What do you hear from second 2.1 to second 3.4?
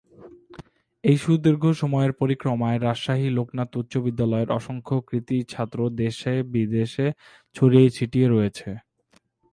পরিক্রমায় রাজশাহী